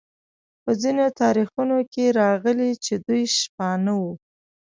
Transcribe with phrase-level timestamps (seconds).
[0.63, 4.13] په ځینو تاریخونو کې راغلي چې دوی شپانه وو.